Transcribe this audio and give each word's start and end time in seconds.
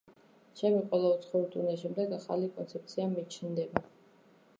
ჩემი 0.59 0.77
ყველა 0.93 1.11
უცხოური 1.17 1.49
ტურნეს 1.55 1.83
შემდეგ, 1.83 2.15
ახალი 2.17 2.49
კონცეფცია 2.57 3.07
მიჩნდება. 3.13 3.85